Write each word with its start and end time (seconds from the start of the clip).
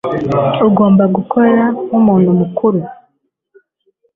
Ugomba 0.67 1.03
gukora 1.15 1.63
nkumuntu 1.87 2.29
mukuru. 2.39 2.79